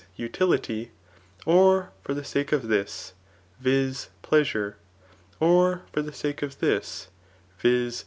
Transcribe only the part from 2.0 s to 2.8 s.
for the sake of